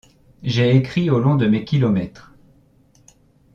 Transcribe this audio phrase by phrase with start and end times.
[0.41, 2.33] J’ai écrit au long de mes kilomètres.